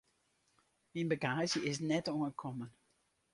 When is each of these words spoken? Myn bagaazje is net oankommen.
Myn 0.93 1.07
bagaazje 1.11 1.59
is 1.71 1.77
net 1.91 2.05
oankommen. 2.15 2.71